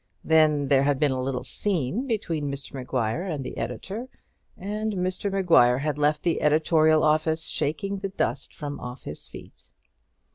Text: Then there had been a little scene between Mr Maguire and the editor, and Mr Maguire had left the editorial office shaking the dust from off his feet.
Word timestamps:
Then 0.23 0.67
there 0.67 0.81
had 0.81 0.97
been 0.99 1.11
a 1.11 1.21
little 1.21 1.43
scene 1.43 2.07
between 2.07 2.51
Mr 2.51 2.73
Maguire 2.73 3.21
and 3.21 3.45
the 3.45 3.55
editor, 3.55 4.09
and 4.57 4.93
Mr 4.93 5.31
Maguire 5.31 5.77
had 5.77 5.99
left 5.99 6.23
the 6.23 6.41
editorial 6.41 7.03
office 7.03 7.45
shaking 7.45 7.99
the 7.99 8.09
dust 8.09 8.55
from 8.55 8.79
off 8.79 9.03
his 9.03 9.27
feet. 9.27 9.69